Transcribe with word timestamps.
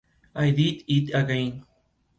Habita 0.33 0.83
en 0.87 1.05
Chad. 1.05 1.61